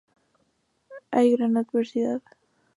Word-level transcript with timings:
Hay 1.11 1.35
gran 1.37 1.53
diversidad. 1.53 2.23